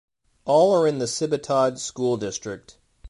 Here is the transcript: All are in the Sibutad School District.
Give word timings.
All 0.45 0.73
are 0.73 0.87
in 0.87 0.97
the 0.97 1.05
Sibutad 1.05 1.77
School 1.77 2.17
District. 2.17 2.79